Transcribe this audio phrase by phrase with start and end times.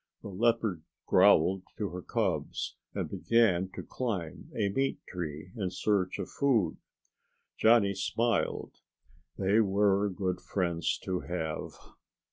[0.23, 6.17] The leopard growled to her cubs and began to climb a meat tree in search
[6.17, 6.77] of food.
[7.59, 8.71] Johnny smiled.
[9.37, 11.73] They were good friends to have.